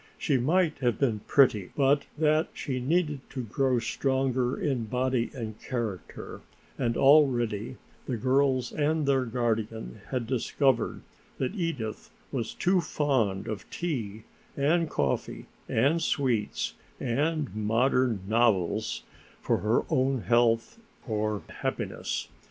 [0.17, 5.61] She might have been pretty, but that she needed to grow stronger in body and
[5.61, 6.41] character,
[6.75, 7.77] and already
[8.07, 11.01] the girls and their guardian had discovered
[11.37, 14.23] that Edith was too fond of tea
[14.57, 19.03] and coffee and sweets and modern novels
[19.39, 22.27] for her own health or happiness.